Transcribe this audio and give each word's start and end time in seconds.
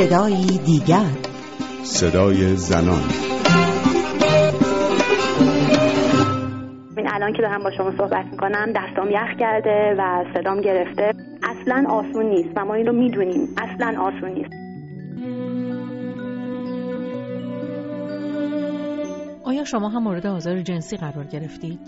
صدایی 0.00 0.58
دیگر. 0.58 1.10
صدای 1.82 2.56
زنان. 2.56 3.02
این 6.96 7.08
الان 7.12 7.32
که 7.32 7.42
دارم 7.42 7.62
با 7.62 7.70
شما 7.76 7.92
صحبت 7.98 8.26
می‌کنم 8.32 8.72
دستام 8.76 9.10
یخ 9.10 9.38
کرده 9.40 9.94
و 9.98 10.24
صدام 10.34 10.60
گرفته. 10.60 11.12
اصلا 11.42 11.84
آسون 11.88 12.26
نیست 12.26 12.48
و 12.56 12.64
ما 12.64 12.74
این 12.74 12.86
رو 12.86 12.92
می‌دونیم. 12.92 13.48
اصلا 13.58 14.02
آسون 14.02 14.30
نیست. 14.30 14.50
آیا 19.44 19.64
شما 19.64 19.88
هم 19.88 20.02
مورد 20.02 20.26
آزار 20.26 20.60
جنسی 20.60 20.96
قرار 20.96 21.24
گرفتید؟ 21.24 21.80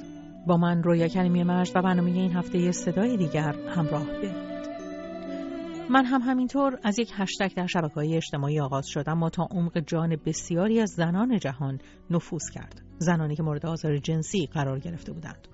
با 0.46 0.56
من 0.56 0.82
رویا 0.82 1.08
کریمی 1.08 1.44
مرز 1.44 1.72
و 1.76 1.82
برنامه 1.82 2.10
این 2.10 2.32
هفته 2.32 2.72
صدای 2.72 3.16
دیگر 3.16 3.54
همراه 3.76 4.06
بید. 4.20 4.51
من 5.90 6.04
هم 6.04 6.20
همینطور 6.20 6.78
از 6.82 6.98
یک 6.98 7.10
هشتگ 7.14 7.54
در 7.54 7.66
شبکه 7.66 7.94
های 7.94 8.16
اجتماعی 8.16 8.60
آغاز 8.60 8.86
شدم 8.86 9.18
ما 9.18 9.30
تا 9.30 9.48
عمق 9.50 9.78
جان 9.78 10.16
بسیاری 10.26 10.80
از 10.80 10.90
زنان 10.90 11.38
جهان 11.38 11.78
نفوذ 12.10 12.50
کرد. 12.54 12.82
زنانی 12.98 13.36
که 13.36 13.42
مورد 13.42 13.66
آزار 13.66 13.98
جنسی 13.98 14.46
قرار 14.46 14.78
گرفته 14.78 15.12
بودند. 15.12 15.48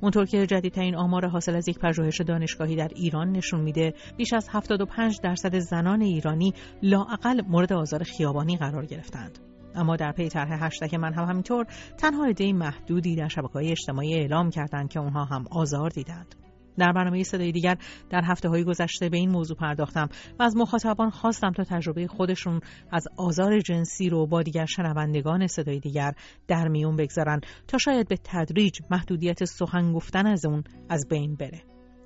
اونطور 0.00 0.26
که 0.26 0.46
جدیدترین 0.46 0.96
آمار 0.96 1.26
حاصل 1.26 1.56
از 1.56 1.68
یک 1.68 1.78
پژوهش 1.78 2.20
دانشگاهی 2.20 2.76
در 2.76 2.88
ایران 2.96 3.32
نشون 3.32 3.60
میده 3.60 3.94
بیش 4.16 4.32
از 4.32 4.48
75 4.50 5.20
درصد 5.22 5.58
زنان 5.58 6.02
ایرانی 6.02 6.54
لاعقل 6.82 7.42
مورد 7.48 7.72
آزار 7.72 8.02
خیابانی 8.02 8.56
قرار 8.56 8.86
گرفتند. 8.86 9.38
اما 9.74 9.96
در 9.96 10.12
پی 10.12 10.28
طرح 10.28 10.64
هشتگ 10.66 10.96
من 10.96 11.14
هم 11.14 11.24
همینطور 11.24 11.66
تنها 11.98 12.24
عده 12.24 12.52
محدودی 12.52 13.16
در 13.16 13.28
شبکه 13.28 13.52
های 13.52 13.70
اجتماعی 13.70 14.14
اعلام 14.14 14.50
کردند 14.50 14.88
که 14.88 15.00
اونها 15.00 15.24
هم 15.24 15.44
آزار 15.50 15.90
دیدند. 15.90 16.34
در 16.78 16.92
برنامه 16.92 17.22
صدای 17.22 17.52
دیگر 17.52 17.76
در 18.10 18.22
هفته 18.24 18.48
های 18.48 18.64
گذشته 18.64 19.08
به 19.08 19.16
این 19.16 19.30
موضوع 19.30 19.56
پرداختم 19.56 20.08
و 20.38 20.42
از 20.42 20.56
مخاطبان 20.56 21.10
خواستم 21.10 21.52
تا 21.52 21.64
تجربه 21.64 22.06
خودشون 22.06 22.60
از 22.90 23.08
آزار 23.16 23.60
جنسی 23.60 24.08
رو 24.08 24.26
با 24.26 24.42
دیگر 24.42 24.66
شنوندگان 24.66 25.46
صدای 25.46 25.80
دیگر 25.80 26.12
در 26.48 26.68
میون 26.68 26.96
بگذارن 26.96 27.40
تا 27.68 27.78
شاید 27.78 28.08
به 28.08 28.16
تدریج 28.24 28.78
محدودیت 28.90 29.44
سخن 29.44 29.92
گفتن 29.92 30.26
از 30.26 30.44
اون 30.44 30.64
از 30.88 31.08
بین 31.08 31.36
بره. 31.36 31.62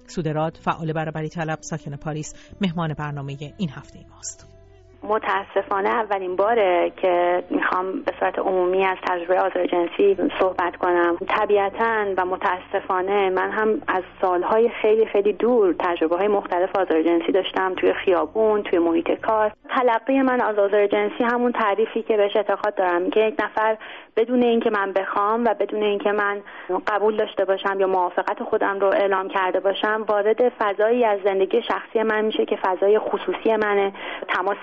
سودراد 0.06 0.58
فعال 0.62 0.92
برابری 0.92 1.28
طلب 1.28 1.58
ساکن 1.60 1.96
پاریس 1.96 2.32
مهمان 2.60 2.94
برنامه 2.94 3.54
این 3.58 3.70
هفته 3.70 4.06
ماست. 4.10 4.55
متاسفانه 5.02 5.88
اولین 5.88 6.36
باره 6.36 6.92
که 6.96 7.44
می‌خوام 7.50 8.00
به 8.00 8.12
صورت 8.20 8.38
عمومی 8.38 8.84
از 8.84 8.96
تجربه 9.06 9.40
آزار 9.40 9.66
جنسی 9.66 10.16
صحبت 10.40 10.76
کنم. 10.76 11.16
طبیعتا 11.28 12.04
و 12.16 12.24
متاسفانه 12.24 13.30
من 13.30 13.50
هم 13.50 13.82
از 13.88 14.02
سالهای 14.20 14.70
خیلی 14.82 15.06
خیلی 15.06 15.32
دور 15.32 15.74
تجربه 15.78 16.16
های 16.16 16.28
مختلف 16.28 16.76
آزار 16.76 17.02
جنسی 17.02 17.32
داشتم 17.32 17.74
توی 17.74 17.92
خیابون 17.92 18.62
توی 18.62 18.78
محیط 18.78 19.10
کار. 19.20 19.52
تلقی 19.70 20.22
من 20.22 20.40
از 20.40 20.58
آزار 20.58 20.86
جنسی 20.86 21.24
همون 21.24 21.52
تعریفی 21.52 22.02
که 22.02 22.16
بهش 22.16 22.36
اعتقاد 22.36 22.74
دارم 22.74 23.10
که 23.10 23.20
یک 23.20 23.34
نفر 23.44 23.76
بدون 24.16 24.42
اینکه 24.42 24.70
من 24.70 24.92
بخوام 24.92 25.44
و 25.44 25.54
بدون 25.54 25.82
اینکه 25.82 26.12
من 26.12 26.42
قبول 26.86 27.16
داشته 27.16 27.44
باشم 27.44 27.80
یا 27.80 27.86
موافقت 27.86 28.42
خودم 28.42 28.80
رو 28.80 28.86
اعلام 28.86 29.28
کرده 29.28 29.60
باشم 29.60 30.04
وارد 30.08 30.48
فضایی 30.48 31.04
از 31.04 31.18
زندگی 31.24 31.62
شخصی 31.62 32.02
من 32.02 32.24
میشه 32.24 32.44
که 32.44 32.56
فضای 32.56 32.98
خصوصی 32.98 33.56
منه 33.56 33.92
تماس 34.28 34.56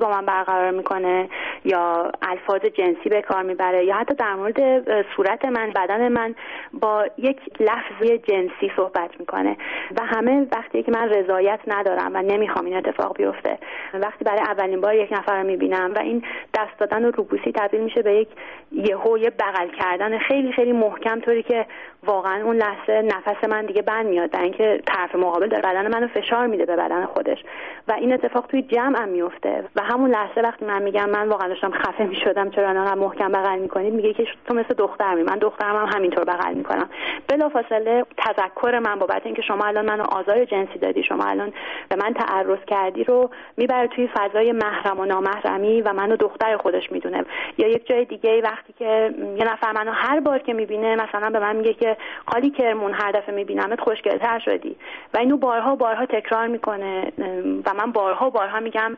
با 0.00 0.10
من 0.10 0.26
برقرار 0.26 0.70
می‌کنه 0.70 1.28
یا 1.64 2.12
الفاظ 2.22 2.60
جنسی 2.60 3.08
به 3.08 3.22
کار 3.22 3.42
می‌بره 3.42 3.84
یا 3.84 3.94
حتی 3.94 4.14
در 4.14 4.34
مورد 4.34 4.60
صورت 5.16 5.44
من 5.44 5.70
بدن 5.70 6.08
من 6.08 6.34
با 6.72 7.06
یک 7.18 7.40
لفظ 7.60 8.10
جنسی 8.28 8.72
صحبت 8.76 9.10
می‌کنه. 9.20 9.56
و 9.96 10.04
همه 10.04 10.46
وقتی 10.52 10.82
که 10.82 10.92
من 10.92 11.08
رضایت 11.08 11.60
ندارم 11.66 12.10
و 12.14 12.22
نمی‌خوام 12.22 12.64
این 12.64 12.76
اتفاق 12.76 13.16
بیفته 13.16 13.58
وقتی 13.94 14.24
برای 14.24 14.40
اولین 14.40 14.80
بار 14.80 14.94
یک 14.94 15.12
نفر 15.12 15.40
رو 15.40 15.46
می‌بینم 15.46 15.92
و 15.96 15.98
این 15.98 16.22
دست 16.54 16.78
دادن 16.78 17.04
و 17.04 17.10
روبوسی 17.10 17.52
تبدیل 17.52 17.80
میشه 17.80 18.02
به 18.02 18.14
یک 18.14 18.28
یهو 18.72 19.18
یه 19.18 19.30
بغل 19.30 19.68
کردن 19.68 20.18
خیلی 20.18 20.52
خیلی 20.52 20.72
محکم 20.72 21.20
طوری 21.20 21.42
که 21.42 21.66
واقعا 22.06 22.44
اون 22.44 22.56
لحظه 22.56 23.02
نفس 23.02 23.44
من 23.48 23.66
دیگه 23.66 23.82
بند 23.82 24.06
میاد 24.06 24.30
در 24.30 24.42
اینکه 24.42 24.80
طرف 24.86 25.14
مقابل 25.14 25.48
داره 25.48 25.62
بدن 25.62 25.94
منو 25.94 26.08
فشار 26.08 26.46
میده 26.46 26.66
به 26.66 26.76
بدن 26.76 27.06
خودش. 27.06 27.38
و 27.88 27.92
این 27.92 28.12
اتفاق 28.12 28.46
توی 28.46 28.62
جمع 28.62 29.02
هم 29.02 29.08
میفته 29.08 29.59
و 29.76 29.82
همون 29.82 30.10
لحظه 30.10 30.40
وقتی 30.40 30.64
من 30.64 30.82
میگم 30.82 31.10
من 31.10 31.28
واقعا 31.28 31.48
داشتم 31.48 31.72
خفه 31.72 32.04
می‌شدم 32.04 32.50
چرا 32.50 32.68
انقدر 32.68 32.94
محکم 32.94 33.32
بغل 33.32 33.58
می‌کنید 33.58 33.94
میگه 33.94 34.14
که 34.14 34.26
تو 34.46 34.54
مثل 34.54 34.74
دختر 34.74 35.14
می 35.14 35.22
من 35.22 35.38
دخترم 35.38 35.76
هم 35.76 35.96
همینطور 35.96 36.24
بغل 36.24 36.54
می‌کنم. 36.54 36.88
بلافاصله 37.28 38.04
تذکر 38.16 38.78
من 38.78 38.98
بابت 38.98 39.22
اینکه 39.24 39.42
شما 39.42 39.64
الان 39.64 39.86
منو 39.86 40.02
آزار 40.02 40.44
جنسی 40.44 40.78
دادی 40.78 41.02
شما 41.02 41.24
الان 41.24 41.52
به 41.88 41.96
من 41.96 42.14
تعرض 42.14 42.58
کردی 42.66 43.04
رو 43.04 43.30
می‌بره 43.56 43.88
توی 43.88 44.08
فضای 44.14 44.52
محرم 44.52 45.00
و 45.00 45.04
نامحرمی 45.04 45.82
و 45.82 45.92
منو 45.92 46.16
دختر 46.16 46.56
خودش 46.56 46.92
می‌دونه. 46.92 47.24
یا 47.58 47.68
یک 47.68 47.86
جای 47.86 48.04
دیگه 48.04 48.42
وقتی 48.42 48.72
که 48.78 49.14
یه 49.36 49.52
نفر 49.52 49.72
منو 49.72 49.92
هر 49.92 50.20
بار 50.20 50.38
که 50.38 50.52
می‌بینه 50.52 50.96
مثلا 50.96 51.30
به 51.30 51.38
من 51.38 51.56
میگه 51.56 51.74
که 51.74 51.96
خالی 52.26 52.50
کرمون 52.50 52.92
هر 52.92 53.12
دفعه 53.12 53.34
میبینمت 53.34 53.80
خوشگلتر 53.80 54.38
شدی. 54.38 54.76
و 55.14 55.18
اینو 55.18 55.36
بارها 55.36 55.76
بارها 55.76 56.06
تکرار 56.06 56.46
می‌کنه. 56.46 57.12
و 57.66 57.74
من 57.74 57.92
بارها 57.92 58.30
بارها 58.30 58.60
میگم 58.60 58.96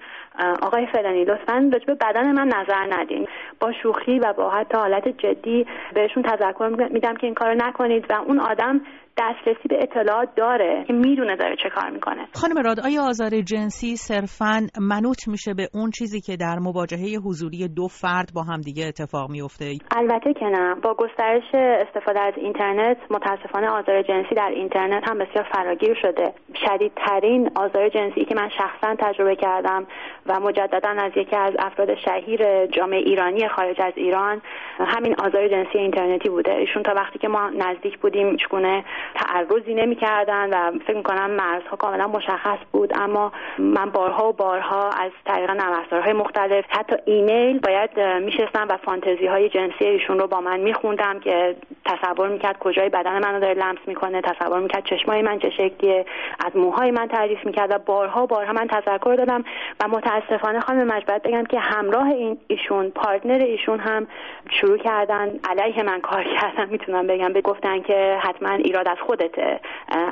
آقای 0.62 0.86
فلانی 0.92 1.24
لطفا 1.24 1.68
به 1.72 1.94
بدن 1.94 2.32
من 2.32 2.48
نظر 2.48 3.00
ندین. 3.00 3.26
با 3.60 3.72
شوخی 3.82 4.18
و 4.18 4.32
با 4.36 4.50
حتی 4.50 4.78
حالت 4.78 5.08
جدی 5.08 5.66
بهشون 5.94 6.22
تذکر 6.22 6.88
میدم 6.90 7.14
که 7.14 7.26
این 7.26 7.34
کارو 7.34 7.54
نکنید 7.54 8.04
و 8.10 8.14
اون 8.26 8.40
آدم 8.40 8.80
دسترسی 9.18 9.68
به 9.68 9.78
اطلاعات 9.82 10.28
داره 10.36 10.84
که 10.86 10.92
می‌دونه 10.92 11.36
داره 11.36 11.56
چه 11.62 11.68
کار 11.74 11.90
می‌کنه. 11.90 12.26
خانم 12.34 12.64
راد 12.64 12.80
آیا 12.80 13.02
آزار 13.02 13.30
جنسی 13.30 13.96
صرفا 13.96 14.66
منوط 14.80 15.28
میشه 15.28 15.54
به 15.54 15.68
اون 15.74 15.90
چیزی 15.90 16.20
که 16.20 16.36
در 16.36 16.58
مواجهه 16.58 17.18
حضوری 17.26 17.68
دو 17.68 17.86
فرد 17.88 18.30
با 18.34 18.42
همدیگه 18.42 18.86
اتفاق 18.86 19.30
میفته 19.30 19.64
البته 19.96 20.32
که 20.34 20.46
نه. 20.46 20.74
با 20.74 20.94
گسترش 20.94 21.54
استفاده 21.54 22.20
از 22.20 22.34
اینترنت 22.36 22.96
متاسفانه 23.10 23.68
آزار 23.68 24.02
جنسی 24.02 24.34
در 24.34 24.50
اینترنت 24.54 25.08
هم 25.10 25.18
بسیار 25.18 25.46
فراگیر 25.52 25.94
شده. 26.02 26.32
شدیدترین 26.66 27.50
آزار 27.54 27.88
جنسی 27.88 28.24
که 28.24 28.34
من 28.34 28.48
شخصا 28.48 28.94
تجربه 28.98 29.36
کردم 29.36 29.86
و 30.26 30.40
مجددا 30.42 30.88
از 30.88 31.12
یکی 31.16 31.36
از 31.36 31.54
افراد 31.58 31.94
شهیر 31.94 32.66
جامعه 32.66 32.98
ایرانی 32.98 33.48
خارج 33.48 33.80
از 33.80 33.92
ایران 33.96 34.42
همین 34.78 35.14
آزار 35.18 35.48
جنسی 35.48 35.78
اینترنتی 35.78 36.28
بوده. 36.28 36.54
ایشون 36.54 36.82
تا 36.82 36.94
وقتی 36.94 37.18
که 37.18 37.28
ما 37.28 37.50
نزدیک 37.50 37.98
بودیم 37.98 38.36
چگونه 38.36 38.84
تعرضی 39.14 39.74
نمی‌کردن 39.74 40.50
و 40.50 40.78
فکر 40.86 40.96
می‌کنم 40.96 41.30
مرزها 41.30 41.76
کاملا 41.76 42.08
مشخص 42.08 42.58
بود. 42.72 42.92
اما 42.94 43.32
من 43.58 43.90
بارها 43.90 44.28
و 44.28 44.32
بارها 44.32 44.90
از 44.90 45.10
طریق 45.24 45.50
نرم 45.50 46.16
مختلف 46.16 46.64
حتی 46.68 46.96
ایمیل 47.04 47.58
باید 47.58 48.00
میشستم 48.00 48.66
و 48.68 48.76
فانتزی 48.76 49.26
های 49.26 49.48
جنسی 49.48 49.84
ایشون 49.84 50.18
رو 50.18 50.26
با 50.26 50.40
من 50.40 50.60
میخوندم 50.60 51.20
که 51.20 51.56
تصور 51.84 52.28
می‌کرد 52.28 52.58
کجای 52.58 52.88
بدن 52.88 53.18
منو 53.18 53.40
داره 53.40 53.54
لمس 53.54 53.78
می‌کنه 53.86 54.20
تصور 54.20 54.60
می‌کرد 54.60 54.84
چشمای 54.84 55.22
من 55.22 55.38
چه 55.38 55.50
شکلیه 55.50 56.06
از 56.46 56.56
موهای 56.56 56.90
من 56.90 57.08
تعریف 57.08 57.46
می‌کرد 57.46 57.70
و 57.70 57.78
بارها 57.78 58.26
بارها 58.26 58.52
من 58.52 58.66
تذکر 58.66 59.14
دادم 59.14 59.44
و 59.80 59.88
متاسفانه 59.88 60.60
خانم 60.60 60.86
مجبورت 60.86 61.22
بگم 61.22 61.44
که 61.44 61.58
همراه 61.58 62.06
این 62.06 62.38
ایشون 62.46 62.90
پارتنر 62.90 63.38
ایشون 63.38 63.78
هم 63.78 64.06
شروع 64.50 64.78
کردن 64.78 65.30
علیه 65.50 65.82
من 65.82 66.00
کار 66.00 66.24
کردن 66.24 66.68
می‌تونم 66.68 67.06
بگم 67.06 67.32
به 67.32 67.40
گفتن 67.40 67.82
که 67.82 68.18
حتما 68.22 68.52
ایراد 68.52 68.88
از 68.88 68.98
خودته. 69.06 69.60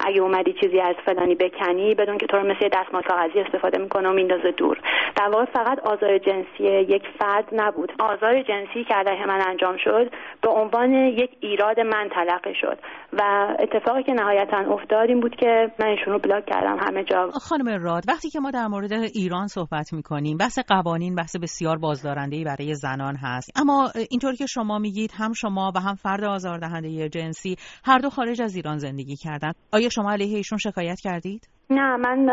اگه 0.06 0.20
اومدی 0.20 0.52
چیزی 0.52 0.80
از 0.80 0.94
فلانی 1.04 1.34
بکنی 1.34 1.94
بدون 1.94 2.18
که 2.18 2.26
تو 2.26 2.36
رو 2.36 2.46
مثل 2.46 2.68
دستمال 2.68 3.02
کاغذی 3.02 3.40
استفاده 3.40 3.78
می‌کنه 3.78 4.08
و 4.08 4.12
میندازه 4.12 4.50
دور. 4.50 4.80
در 5.16 5.28
واقع 5.28 5.44
فقط 5.44 5.78
آزار 5.78 6.18
جنسی 6.18 6.64
یک 6.64 7.02
فرد 7.18 7.44
نبود. 7.52 7.92
آزار 7.98 8.42
جنسی 8.42 8.84
که 8.84 8.94
علیه 8.94 9.26
من 9.26 9.40
انجام 9.40 9.76
شد 9.76 10.10
به 10.42 10.48
عنوان 10.48 10.94
یک 10.94 11.30
ایراد 11.40 11.59
من 11.86 12.08
تلقی 12.14 12.54
شد 12.60 12.78
و 13.12 13.22
اتفاقی 13.58 14.02
که 14.02 14.12
نهایتا 14.12 14.56
افتاد 14.56 15.08
این 15.08 15.20
بود 15.20 15.36
که 15.36 15.72
من 15.80 15.86
ایشون 15.86 16.18
بلاک 16.18 16.46
کردم 16.46 16.78
همه 16.86 17.04
جا. 17.04 17.30
خانم 17.30 17.84
راد 17.84 18.04
وقتی 18.08 18.30
که 18.30 18.40
ما 18.40 18.50
در 18.50 18.66
مورد 18.66 18.92
ایران 18.92 19.46
صحبت 19.46 19.92
می‌کنیم 19.92 20.36
بحث 20.36 20.58
قوانین 20.58 21.14
بحث 21.14 21.36
بسیار 21.36 21.78
بازدارنده 21.78 22.44
برای 22.44 22.74
زنان 22.74 23.16
هست. 23.16 23.50
اما 23.56 23.90
اینطور 24.10 24.34
که 24.34 24.46
شما 24.46 24.78
میگید 24.78 25.10
هم 25.18 25.32
شما 25.32 25.72
و 25.76 25.80
هم 25.80 25.94
فرد 25.94 26.24
آزاردهنده 26.24 27.08
جنسی 27.08 27.56
هر 27.84 27.98
دو 27.98 28.10
خارج 28.10 28.42
از 28.42 28.56
ایران 28.56 28.78
زندگی 28.78 29.16
کردن. 29.16 29.52
آیا 29.72 29.88
شما 29.88 30.12
علیه 30.12 30.36
ایشون 30.36 30.58
شکایت 30.58 31.00
کردید؟ 31.00 31.59
نه 31.70 31.96
من 31.96 32.26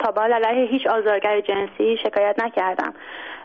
تا 0.00 0.10
به 0.10 0.20
علیه 0.20 0.66
هیچ 0.66 0.86
آزارگر 0.86 1.40
جنسی 1.40 1.96
شکایت 1.96 2.44
نکردم. 2.44 2.94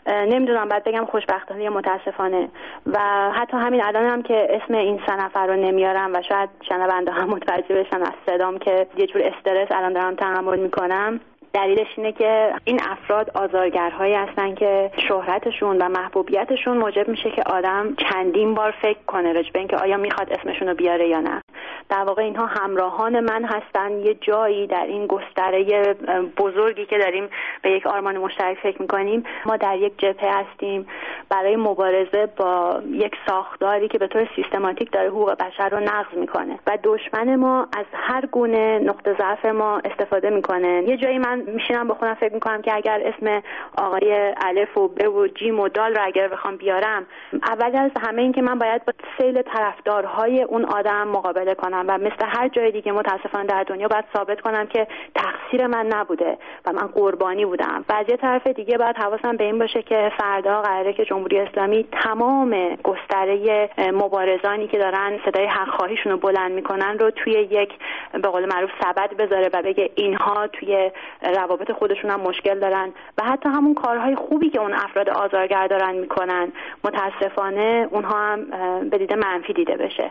نمی‌دونم 0.06 0.68
بعد 0.68 0.84
بگم 0.84 1.04
خوشبختانه 1.04 1.62
یا 1.62 1.70
متاسفانه. 1.70 2.48
و 2.86 2.98
حتی 3.32 3.56
همین 3.56 3.84
الان 3.84 4.04
هم 4.04 4.22
که 4.22 4.48
اسم 4.50 4.74
این 4.74 5.00
سه 5.06 5.16
نفر 5.16 5.46
رو 5.46 5.56
نمیارم 5.56 6.12
و 6.12 6.22
شاید 6.28 6.48
شنونده 6.68 7.12
هم 7.12 7.28
متوجه 7.28 7.74
بشن 7.74 8.02
از 8.02 8.12
صدام 8.26 8.58
که 8.58 8.86
یه 8.96 9.06
جور 9.06 9.22
استرس 9.22 9.68
الان 9.70 9.92
دارم 9.92 10.14
تحمل 10.14 10.58
می‌کنم. 10.58 11.20
دلیلش 11.54 11.86
اینه 11.96 12.12
که 12.12 12.52
این 12.64 12.80
افراد 12.90 13.30
آزارگرهایی 13.34 14.14
هستن 14.14 14.54
که 14.54 14.90
شهرتشون 15.08 15.82
و 15.82 15.88
محبوبیتشون 15.88 16.76
موجب 16.76 17.08
میشه 17.08 17.30
که 17.30 17.42
آدم 17.46 17.94
چندین 17.94 18.54
بار 18.54 18.74
فکر 18.82 18.98
کنه 19.06 19.32
رجبه 19.32 19.58
اینکه 19.58 19.76
آیا 19.76 19.96
می‌خواد 19.96 20.32
اسمشون 20.32 20.68
رو 20.68 20.74
بیاره 20.74 21.08
یا 21.08 21.20
نه. 21.20 21.41
در 21.88 22.04
واقع 22.04 22.22
اینها 22.22 22.46
همراهان 22.46 23.20
من 23.20 23.44
هستن. 23.44 23.92
یه 23.92 24.14
جایی 24.14 24.66
در 24.66 24.84
این 24.88 25.06
گستره 25.06 25.94
بزرگی 26.36 26.86
که 26.86 26.98
داریم 26.98 27.28
به 27.62 27.70
یک 27.70 27.86
آرمان 27.86 28.18
مشترک 28.18 28.58
فکر 28.62 28.82
می‌کنیم. 28.82 29.24
ما 29.46 29.56
در 29.56 29.76
یک 29.76 29.98
جبهه 29.98 30.30
هستیم. 30.40 30.86
برای 31.32 31.56
مبارزه 31.56 32.26
با 32.36 32.82
یک 32.90 33.12
ساختاری 33.26 33.88
که 33.88 33.98
به 33.98 34.06
طور 34.06 34.28
سیستماتیک 34.36 34.92
داره 34.92 35.08
حقوق 35.08 35.34
بشر 35.34 35.68
رو 35.68 35.80
نقض 35.80 36.16
می‌کنه. 36.16 36.58
و 36.66 36.78
دشمن 36.82 37.36
ما 37.36 37.66
از 37.76 37.86
هر 37.92 38.26
گونه 38.26 38.78
نقطه 38.78 39.16
ضعف 39.18 39.44
ما 39.44 39.80
استفاده 39.84 40.30
می‌کنه. 40.30 40.84
یه 40.88 40.96
جایی 40.96 41.18
من 41.18 41.42
میشینم 41.46 41.88
به 41.88 41.94
خودم 41.94 42.14
فکر 42.14 42.34
می‌کنم 42.34 42.62
که 42.62 42.74
اگر 42.74 43.02
اسم 43.04 43.42
آقای 43.78 44.32
الف 44.36 44.76
و 44.78 44.88
ب 44.88 45.14
و 45.16 45.26
جیم 45.26 45.60
و 45.60 45.68
دال 45.68 45.94
رو 45.94 46.02
اگر 46.04 46.28
بخوام 46.28 46.56
بیارم 46.56 47.06
اول 47.42 47.76
از 47.76 47.90
همه 48.00 48.22
این 48.22 48.32
که 48.32 48.42
من 48.42 48.58
باید 48.58 48.84
با 48.84 48.92
سیل 49.18 49.42
طرفدارهای 49.42 50.42
اون 50.42 50.64
آدم 50.64 51.08
مقابله 51.08 51.54
کنم 51.54 51.84
و 51.88 51.98
مثل 51.98 52.26
هر 52.26 52.48
جای 52.48 52.70
دیگه 52.70 52.92
متاسفانه 52.92 53.46
در 53.46 53.62
دنیا 53.62 53.88
باید 53.88 54.04
ثابت 54.16 54.40
کنم 54.40 54.66
که 54.66 54.86
تقصیر 55.14 55.66
من 55.66 55.86
نبوده 55.86 56.38
و 56.66 56.72
من 56.72 56.86
قربانی 56.86 57.44
بودم. 57.44 57.84
و 57.88 57.92
از 57.92 58.06
یه 58.08 58.16
طرف 58.16 58.46
دیگه 58.46 58.78
باید 58.78 58.96
حواسم 58.96 59.36
به 59.36 59.44
این 59.44 59.58
باشه 59.58 59.82
که 59.82 60.12
فردا 60.18 60.62
قراره 60.62 60.92
که 60.92 61.04
جمهوری 61.22 61.38
اسلامی 61.38 61.86
تمام 61.92 62.76
گستره 62.76 63.70
مبارزانی 63.92 64.68
که 64.68 64.78
دارن 64.78 65.18
صدای 65.24 65.46
حقخواهیشون 65.46 66.12
رو 66.12 66.18
بلند 66.18 66.52
می‌کنن 66.52 66.98
رو 66.98 67.10
توی 67.10 67.32
یک 67.32 67.72
به 68.12 68.28
قول 68.28 68.46
معروف 68.46 68.70
سبد 68.82 69.16
بذاره 69.16 69.50
و 69.52 69.62
بگه 69.62 69.90
اینها 69.94 70.46
توی 70.46 70.90
روابط 71.22 71.72
خودشون 71.72 72.10
هم 72.10 72.20
مشکل 72.20 72.58
دارن 72.58 72.92
و 73.18 73.24
حتی 73.24 73.48
همون 73.48 73.74
کارهای 73.74 74.14
خوبی 74.14 74.50
که 74.50 74.60
اون 74.60 74.74
افراد 74.74 75.08
آزارگر 75.08 75.66
دارن 75.66 75.94
می‌کنن 75.94 76.52
متاسفانه 76.84 77.88
اونها 77.90 78.18
هم 78.18 78.44
به 78.90 78.98
دید 78.98 79.12
منفی 79.12 79.52
دیده 79.52 79.76
بشه. 79.76 80.10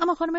اما 0.00 0.14
خانم 0.14 0.36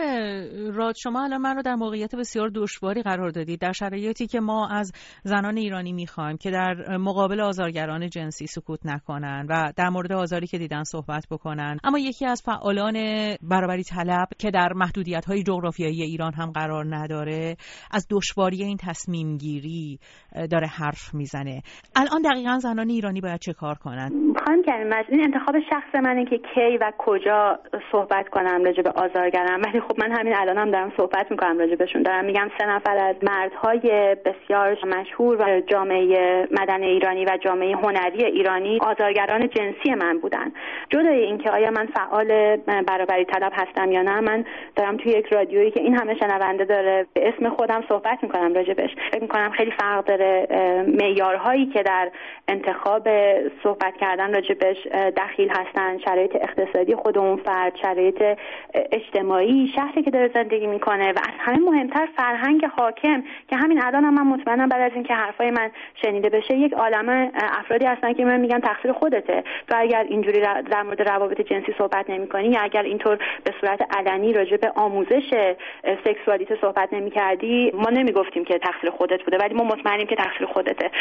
راد 0.73 0.95
شما 0.95 1.23
الان 1.23 1.41
من 1.41 1.55
رو 1.55 1.61
در 1.61 1.75
موقعیت 1.75 2.15
بسیار 2.15 2.51
دشواری 2.55 3.01
قرار 3.01 3.29
دادید 3.29 3.59
در 3.59 3.71
شرایطی 3.71 4.27
که 4.27 4.39
ما 4.39 4.67
از 4.67 4.91
زنان 5.23 5.57
ایرانی 5.57 5.93
می‌خوایم 5.93 6.37
که 6.37 6.51
در 6.51 6.97
مقابل 6.97 7.41
آزارگران 7.41 8.09
جنسی 8.09 8.47
سکوت 8.47 8.79
نکنن 8.85 9.45
و 9.49 9.71
در 9.77 9.89
مورد 9.89 10.11
آزاری 10.11 10.47
که 10.47 10.57
دیدن 10.57 10.83
صحبت 10.83 11.25
بکنن. 11.31 11.77
اما 11.83 11.99
یکی 11.99 12.25
از 12.25 12.41
فعالان 12.45 12.95
برابری 13.41 13.83
طلب 13.83 14.27
که 14.39 14.51
در 14.51 14.73
محدودیت 14.73 15.25
های 15.25 15.43
جغرافیایی 15.43 16.01
ایران 16.03 16.33
هم 16.33 16.51
قرار 16.51 16.85
نداره 16.95 17.55
از 17.91 18.07
دشواری 18.11 18.63
این 18.63 18.77
تصمیم 18.77 19.37
گیری 19.37 19.99
داره 20.51 20.67
حرف 20.67 21.13
می‌زنه. 21.13 21.61
الان 21.95 22.21
دقیقا 22.21 22.59
زنان 22.59 22.89
ایرانی 22.89 23.21
باید 23.21 23.39
چه 23.39 23.53
کار 23.53 23.75
کنن؟ 23.75 24.09
خانم 24.45 24.61
کریم 24.63 24.93
این 25.09 25.23
انتخاب 25.23 25.55
شخص 25.69 25.95
منه 26.03 26.25
که 26.25 26.37
کی 26.37 26.77
و 26.81 26.91
کجا 26.97 27.59
صحبت 27.91 28.29
کنم 28.29 28.63
راجع 28.63 28.81
به 28.81 28.91
آزارگر 29.47 29.69
ولی 29.69 29.79
خب 29.79 29.99
من 29.99 30.11
همین 30.11 30.35
الانم 30.35 30.61
هم 30.61 30.71
دارم 30.71 30.93
صحبت 30.97 31.31
می‌کنم 31.31 31.59
راجع 31.59 31.75
بهشون 31.75 32.01
دارم 32.01 32.25
میگم 32.25 32.51
سه 32.57 32.65
نفر 32.65 32.97
از 32.97 33.15
مردهای 33.23 34.15
بسیار 34.25 34.77
مشهور 34.85 35.35
و 35.41 35.61
جامعه 35.61 36.47
مدن 36.51 36.83
ایرانی 36.83 37.25
و 37.25 37.37
جامعه 37.41 37.75
هنری 37.75 38.25
ایرانی 38.25 38.79
آزارگران 38.81 39.49
جنسی 39.49 39.93
من 39.99 40.17
بودن. 40.17 40.51
جدای 40.89 41.23
اینکه 41.23 41.51
آیا 41.51 41.71
من 41.71 41.85
فعال 41.85 42.55
برابری 42.65 43.25
طلب 43.25 43.51
هستم 43.55 43.91
یا 43.91 44.01
نه 44.01 44.19
من 44.19 44.45
دارم 44.75 44.97
توی 44.97 45.11
یک 45.11 45.25
رادیویی 45.25 45.71
که 45.71 45.81
این 45.81 45.95
همه 45.95 46.15
شنونده 46.15 46.65
داره 46.65 47.05
به 47.13 47.27
اسم 47.27 47.49
خودم 47.49 47.83
صحبت 47.89 48.23
می‌کنم 48.23 48.53
راجبش. 48.53 48.89
فکر 49.11 49.21
می‌کنم 49.21 49.49
خیلی 49.49 49.71
فرق 49.71 50.05
داره 50.05 50.47
معیارهایی 50.87 51.65
که 51.65 51.83
در 51.83 52.11
انتخاب 52.47 53.07
صحبت 53.63 53.97
کردن 54.01 54.33
راجبش 54.33 54.87
دخیل 55.17 55.49
هستن 55.49 55.97
شرایط 55.97 56.35
اقتصادی 56.35 56.95
خود 56.95 57.17
اون 57.17 57.37
فرد 57.37 57.75
شرایط 57.81 58.23
اجتماعی 58.73 59.36
اجتماعی 59.37 59.71
شهری 59.75 60.03
که 60.03 60.11
داره 60.11 60.31
زندگی 60.33 60.67
می‌کنه 60.67 61.11
و 61.11 61.17
از 61.17 61.33
همه 61.39 61.59
مهمتر 61.59 62.07
فرهنگ 62.17 62.65
حاکم 62.65 63.23
که 63.49 63.55
همین 63.55 63.83
الان 63.83 64.03
هم 64.03 64.13
من 64.13 64.27
مطمئنم 64.27 64.69
بعد 64.69 64.81
از 64.81 64.91
اینکه 64.93 65.13
حرفای 65.13 65.51
من 65.51 65.71
شنیده 66.01 66.29
بشه 66.29 66.55
یک 66.55 66.73
عالم 66.73 67.31
افرادی 67.59 67.85
هستن 67.85 68.13
که 68.13 68.25
من 68.25 68.39
میگن 68.39 68.59
تقصیر 68.59 68.91
خودته. 68.91 69.43
تو 69.67 69.75
اگر 69.77 70.03
اینجوری 70.09 70.41
در 70.41 70.83
مورد 70.83 71.01
روابط 71.01 71.41
جنسی 71.41 71.75
صحبت 71.77 72.09
نمی‌کنی 72.09 72.47
یا 72.47 72.59
اگر 72.61 72.83
اینطور 72.83 73.17
به 73.43 73.53
صورت 73.61 73.97
علنی 73.97 74.33
راجع 74.33 74.57
به 74.57 74.71
آموزش 74.75 75.55
سکسوالیته 76.05 76.57
صحبت 76.61 76.93
نمی‌کردی 76.93 77.71
ما 77.73 77.89
نمی‌گفتیم 77.89 78.43
که 78.45 78.57
تقصیر 78.57 78.89
خودت 78.89 79.23
بوده 79.23 79.37
ولی 79.37 79.53
ما 79.53 79.63
مطمئنیم 79.63 80.07
که 80.07 80.15
تقصیر 80.15 80.47
خودته. 80.47 80.91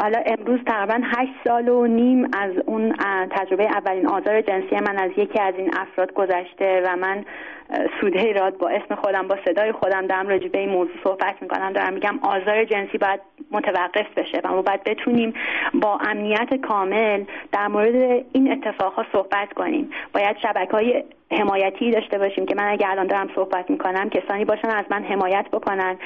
حالا 0.00 0.18
امروز 0.26 0.60
تقریبا 0.66 1.00
هشت 1.04 1.32
سال 1.44 1.68
و 1.68 1.86
نیم 1.86 2.28
از 2.32 2.52
اون 2.66 2.92
تجربه 3.30 3.64
اولین 3.64 4.06
آزار 4.06 4.40
جنسی 4.40 4.76
من 4.76 4.98
از 4.98 5.10
یکی 5.16 5.40
از 5.40 5.54
این 5.58 5.70
افراد 5.76 6.12
گذشته 6.12 6.82
و 6.86 6.96
من 6.96 7.24
سوده 8.00 8.32
راد 8.32 8.58
با 8.58 8.68
اسم 8.68 8.94
خودم 8.94 9.28
با 9.28 9.38
صدای 9.44 9.72
خودم 9.72 10.06
دارم 10.06 10.28
راجع 10.28 10.48
به 10.48 10.58
این 10.58 10.68
موضوع 10.68 10.94
صحبت 11.04 11.42
می‌کنم. 11.42 11.72
دارم 11.72 11.92
میگم 11.92 12.18
آزار 12.22 12.64
جنسی 12.64 12.98
باید 12.98 13.20
متوقف 13.50 14.06
بشه 14.16 14.40
و 14.44 14.48
ما 14.48 14.62
باید 14.62 14.84
بتونیم 14.84 15.34
با 15.74 15.98
امنیت 15.98 16.54
کامل 16.54 17.24
در 17.52 17.68
مورد 17.68 18.24
این 18.32 18.52
اتفاقها 18.52 19.04
صحبت 19.12 19.52
کنیم. 19.52 19.90
باید 20.12 20.36
شبکه 20.42 20.72
های 20.72 21.04
حمایتی 21.32 21.90
داشته 21.90 22.18
باشیم 22.18 22.46
که 22.46 22.54
من 22.54 22.68
اگه 22.68 22.90
الان 22.90 23.06
دارم 23.06 23.28
صحبت 23.34 23.70
می‌کنم 23.70 24.10
کسانی 24.10 24.44
باشن 24.44 24.68
از 24.70 24.84
من 24.90 25.04
حمایت 25.04 25.46
بکنن. 25.52 25.96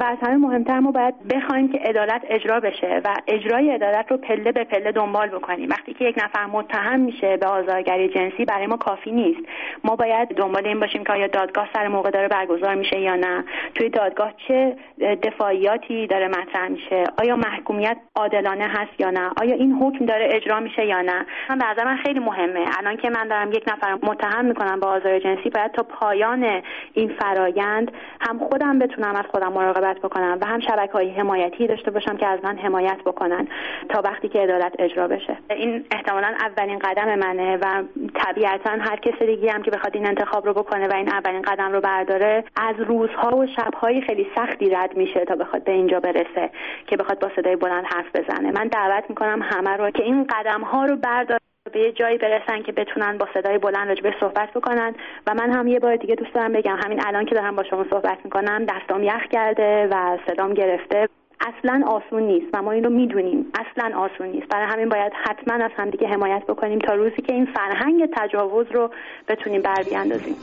و 0.00 0.04
از 0.04 0.18
همه 0.22 0.36
مهمتر 0.36 0.80
ما 0.80 0.90
باید 0.90 1.28
بخوایم 1.28 1.72
که 1.72 1.78
عدالت 1.78 2.22
اجرا 2.28 2.60
بشه 2.60 3.00
و 3.04 3.14
اجرای 3.26 3.70
عدالت 3.70 4.10
رو 4.10 4.16
پله 4.16 4.52
به 4.52 4.64
پله 4.64 4.92
دنبال 4.92 5.28
بکنیم. 5.28 5.68
وقتی 5.70 5.94
که 5.94 6.04
یک 6.04 6.18
نفر 6.24 6.46
متهم 6.46 7.00
میشه 7.00 7.36
به 7.36 7.46
آزارگری 7.46 8.08
جنسی 8.08 8.44
برای 8.44 8.66
ما 8.66 8.76
کافی 8.76 9.10
نیست. 9.10 9.40
ما 9.84 9.96
باید 9.96 10.28
دنبال 10.28 10.66
این 10.66 10.80
باشیم 10.80 11.04
که 11.04 11.12
آیا 11.12 11.26
دادگاه 11.26 11.68
سر 11.74 11.88
موقع 11.88 12.10
داره 12.10 12.28
برگزار 12.28 12.74
میشه 12.74 13.00
یا 13.00 13.14
نه. 13.14 13.44
توی 13.74 13.88
دادگاه 13.88 14.32
چه 14.48 14.76
دفاعیاتی 15.22 16.06
داره 16.06 16.28
مطرح 16.28 16.68
میشه؟ 16.68 17.04
آیا 17.18 17.36
محکومیت 17.36 17.96
عادلانه 18.16 18.64
هست 18.64 19.00
یا 19.00 19.10
نه؟ 19.10 19.30
آیا 19.40 19.54
این 19.54 19.72
حکم 19.72 20.06
داره 20.06 20.28
اجرا 20.30 20.60
میشه 20.60 20.86
یا 20.86 21.00
نه؟ 21.00 21.26
من 21.50 21.58
به 21.76 21.84
من 21.84 21.96
خیلی 21.96 22.18
مهمه. 22.18 22.64
الان 22.78 22.96
که 22.96 23.10
من 23.10 23.28
دارم 23.28 23.52
یک 23.52 23.64
نفر 23.68 23.98
متهم 24.02 24.44
می‌کنم 24.44 24.71
با 24.80 24.88
آزار 24.88 25.18
جنسی 25.18 25.50
باید 25.50 25.72
تا 25.72 25.82
پایان 25.82 26.62
این 26.92 27.12
فرایند 27.20 27.92
هم 28.20 28.38
خودم 28.38 28.78
بتونم 28.78 29.16
از 29.16 29.24
خودم 29.30 29.52
مراقبت 29.52 29.98
بکنم 29.98 30.38
و 30.40 30.46
هم 30.46 30.60
شبکه 30.60 30.92
های 30.92 31.10
حمایتی 31.10 31.66
داشته 31.66 31.90
باشم 31.90 32.16
که 32.16 32.26
از 32.26 32.38
من 32.42 32.58
حمایت 32.58 32.98
بکنن 33.06 33.48
تا 33.88 34.02
وقتی 34.04 34.28
که 34.28 34.38
عدالت 34.38 34.72
اجرا 34.78 35.08
بشه. 35.08 35.36
این 35.50 35.84
احتمالا 35.90 36.34
اولین 36.40 36.78
قدم 36.78 37.18
منه 37.18 37.56
و 37.56 37.82
طبیعتا 38.14 38.70
هر 38.70 38.96
کس 38.96 39.22
دیگه 39.22 39.52
هم 39.52 39.62
که 39.62 39.70
بخواد 39.70 39.96
این 39.96 40.06
انتخاب 40.06 40.46
رو 40.46 40.52
بکنه 40.52 40.88
و 40.88 40.94
این 40.94 41.08
اولین 41.08 41.42
قدم 41.42 41.72
رو 41.72 41.80
برداره 41.80 42.44
از 42.56 42.74
روزها 42.78 43.36
و 43.36 43.46
شبهای 43.46 44.00
خیلی 44.00 44.26
سختی 44.36 44.70
رد 44.70 44.96
میشه 44.96 45.24
تا 45.24 45.34
بخواد 45.34 45.64
به 45.64 45.72
اینجا 45.72 46.00
برسه 46.00 46.50
که 46.86 46.96
بخواد 46.96 47.18
با 47.18 47.30
صدای 47.36 47.56
بلند 47.56 47.84
حرف 47.84 48.16
بزنه. 48.16 48.50
من 48.50 48.68
دعوت 48.68 49.04
می‌کنم 49.08 49.42
همه 49.42 49.76
رو 49.76 49.90
که 49.90 50.02
این 50.02 50.24
قدم 50.24 50.60
ها 50.60 50.84
رو 50.84 50.96
بردار 50.96 51.41
به 51.72 51.80
یه 51.80 51.92
جایی 51.92 52.18
برسن 52.18 52.62
که 52.62 52.72
بتونن 52.72 53.18
با 53.18 53.26
صدای 53.34 53.58
بلند 53.58 53.88
راجبه 53.88 54.14
صحبت 54.20 54.50
بکنن. 54.54 54.94
و 55.26 55.34
من 55.34 55.52
هم 55.52 55.66
یه 55.66 55.78
بار 55.78 55.96
دیگه 55.96 56.14
دوست 56.14 56.34
دارم 56.34 56.52
بگم 56.52 56.76
همین 56.84 57.00
الان 57.06 57.24
که 57.26 57.34
دارم 57.34 57.56
با 57.56 57.64
شما 57.70 57.84
صحبت 57.90 58.18
می‌کنم 58.24 58.66
دستام 58.68 59.02
یخ 59.02 59.22
کرده 59.32 59.88
و 59.92 60.18
صدام 60.26 60.54
گرفته. 60.54 61.08
اصلا 61.40 61.82
آسون 61.86 62.22
نیست 62.22 62.46
و 62.54 62.62
ما 62.62 62.72
این 62.72 62.84
رو 62.84 62.90
می‌دونیم. 62.90 63.46
اصلا 63.54 63.98
آسون 63.98 64.26
نیست. 64.26 64.48
برای 64.48 64.66
همین 64.72 64.88
باید 64.88 65.12
حتما 65.24 65.64
از 65.64 65.70
همدیگه 65.76 66.08
حمایت 66.08 66.42
بکنیم 66.48 66.78
تا 66.78 66.94
روزی 66.94 67.22
که 67.26 67.32
این 67.34 67.46
فرهنگ 67.54 68.08
تجاوز 68.16 68.66
رو 68.74 68.90
بتونیم 69.28 69.62
بر 69.62 69.82
بیاندازیم. 69.90 70.34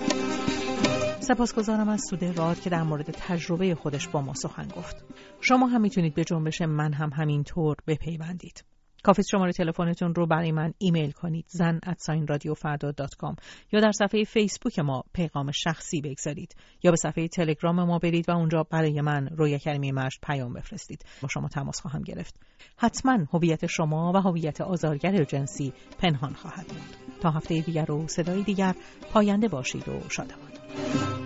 سپاسگزارم 1.22 1.90
از 1.90 2.02
سوده 2.10 2.34
راد 2.38 2.60
که 2.60 2.70
در 2.70 2.84
مورد 2.90 3.06
تجربه 3.28 3.76
خودش 3.76 4.08
با 4.08 4.22
ما 4.22 4.34
سخن 4.34 4.68
گفت. 4.78 4.96
شما 5.42 5.68
هم 5.68 5.82
می‌تونید 5.82 6.16
به 6.16 6.24
جنبش 6.24 6.62
من 6.62 6.94
هم 6.94 7.10
همینطور 7.18 7.76
بپیوندید. 7.88 8.64
کافی 9.04 9.24
شماره 9.32 9.52
تلفنتون 9.52 10.16
رو 10.16 10.28
برای 10.28 10.52
من 10.52 10.74
ایمیل 10.78 11.12
کنید. 11.12 11.46
زن 11.48 11.80
دات 12.98 13.16
کام 13.16 13.36
یا 13.72 13.80
در 13.80 13.92
صفحه 13.92 14.24
فیسبوک 14.24 14.80
ما 14.80 15.04
پیغام 15.14 15.52
شخصی 15.52 16.02
بگذارید. 16.02 16.56
یا 16.84 16.92
به 16.92 16.98
صفحه 16.98 17.28
تلگرام 17.28 17.84
ما 17.84 18.00
برید 18.00 18.30
و 18.30 18.32
اونجا 18.32 18.64
برای 18.64 19.02
من 19.02 19.28
رویا 19.28 19.58
کلمی 19.58 19.92
مشت 19.92 20.20
پیام 20.24 20.54
بفرستید. 20.54 21.06
با 21.22 21.28
شما 21.28 21.48
تماس 21.48 21.82
خواهم 21.82 22.02
گرفت. 22.02 22.36
حتما 22.78 23.18
هویت 23.34 23.66
شما 23.66 24.12
و 24.16 24.18
هویت 24.18 24.62
آزارگر 24.62 25.24
جنسی 25.24 25.74
پنهان 26.00 26.34
خواهد 26.34 26.68
بود. 26.68 26.96
تا 27.22 27.32
هفته 27.32 27.62
دیگر 27.62 27.92
و 27.92 28.08
صدای 28.08 28.44
دیگر 28.44 28.76
پاینده 29.14 29.48
باشید 29.48 29.90
و 29.90 30.10
شادمان. 30.10 31.19